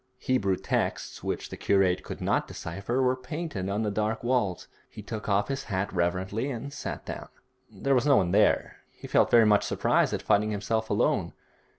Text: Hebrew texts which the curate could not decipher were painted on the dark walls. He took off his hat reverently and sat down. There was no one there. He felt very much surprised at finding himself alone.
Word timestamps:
Hebrew 0.17 0.55
texts 0.55 1.21
which 1.23 1.49
the 1.49 1.57
curate 1.57 2.01
could 2.03 2.21
not 2.21 2.47
decipher 2.47 3.03
were 3.03 3.15
painted 3.15 3.69
on 3.69 3.83
the 3.83 3.91
dark 3.91 4.23
walls. 4.23 4.67
He 4.89 5.03
took 5.03 5.29
off 5.29 5.47
his 5.47 5.65
hat 5.65 5.93
reverently 5.93 6.49
and 6.49 6.73
sat 6.73 7.05
down. 7.05 7.27
There 7.69 7.93
was 7.93 8.07
no 8.07 8.17
one 8.17 8.31
there. 8.31 8.77
He 8.89 9.05
felt 9.05 9.29
very 9.29 9.45
much 9.45 9.63
surprised 9.63 10.11
at 10.11 10.23
finding 10.23 10.49
himself 10.49 10.89
alone. 10.89 11.33